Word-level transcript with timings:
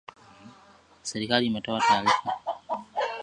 Serikali 1.09 1.45
imetoa 1.45 1.81
taarifa 1.87 2.33